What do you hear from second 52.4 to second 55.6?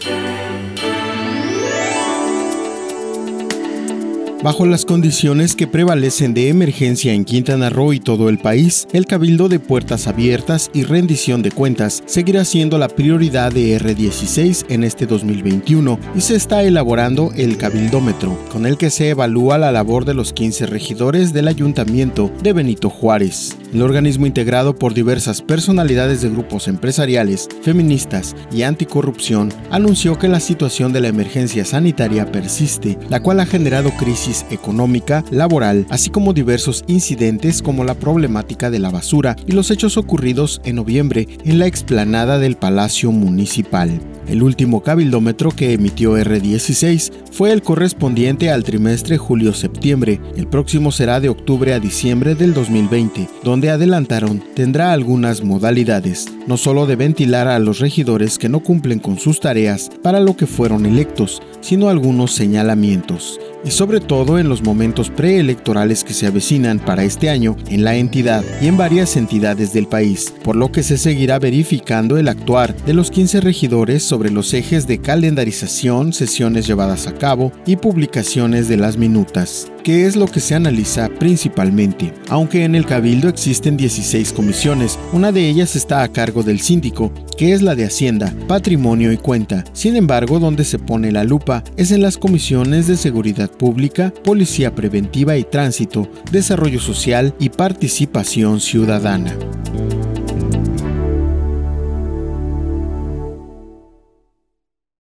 2020, donde adelantaron tendrá algunas